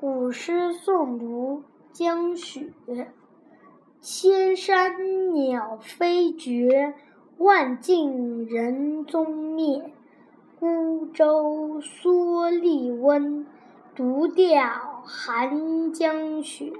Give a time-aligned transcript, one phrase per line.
[0.00, 2.72] 古诗诵读江雪。
[4.00, 6.94] 千山鸟飞绝
[7.36, 9.92] 万径人踪灭。
[10.60, 13.44] 孤舟蓑笠翁
[13.96, 16.72] 独钓寒江雪。